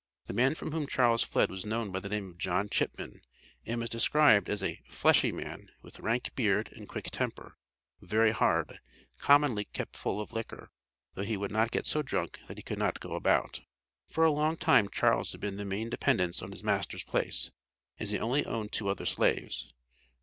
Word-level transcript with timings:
The 0.25 0.33
man 0.33 0.55
from 0.55 0.71
whom 0.71 0.87
Charles 0.87 1.21
fled 1.23 1.51
was 1.51 1.63
known 1.63 1.91
by 1.91 1.99
the 1.99 2.09
name 2.09 2.31
of 2.31 2.39
John 2.39 2.69
Chipman, 2.69 3.21
and 3.67 3.79
was 3.79 3.87
described 3.91 4.49
as 4.49 4.63
"a 4.63 4.81
fleshy 4.87 5.31
man, 5.31 5.69
with 5.83 5.99
rank 5.99 6.33
beard 6.33 6.71
and 6.75 6.89
quick 6.89 7.11
temper, 7.11 7.55
very 8.01 8.31
hard 8.31 8.79
commonly 9.19 9.65
kept 9.65 9.95
full 9.95 10.19
of 10.19 10.33
liquor, 10.33 10.71
though 11.13 11.21
he 11.21 11.37
would 11.37 11.51
not 11.51 11.69
get 11.69 11.85
so 11.85 12.01
drunk 12.01 12.39
that 12.47 12.57
he 12.57 12.63
could 12.63 12.79
not 12.79 12.99
go 12.99 13.13
about." 13.13 13.61
For 14.09 14.23
a 14.25 14.31
long 14.31 14.57
time 14.57 14.89
Charles 14.89 15.33
had 15.33 15.41
been 15.41 15.57
the 15.57 15.65
main 15.65 15.91
dependence 15.91 16.41
on 16.41 16.49
his 16.51 16.63
master's 16.63 17.03
place, 17.03 17.51
as 17.99 18.09
he 18.09 18.17
only 18.17 18.43
owned 18.43 18.71
two 18.71 18.89
other 18.89 19.05
slaves. 19.05 19.71